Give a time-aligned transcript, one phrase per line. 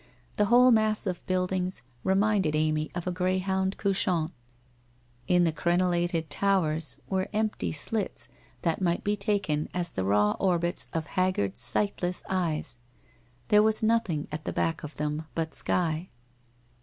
[0.37, 4.31] The whole mass of buildings reminded Amy of a grey hound couchant.
[5.27, 8.27] In the crenellated towers were empty slits
[8.63, 12.79] that might be taken as the raw orbits of haggard sightless eyes,
[13.49, 16.09] there was nothing at the back of them but sky.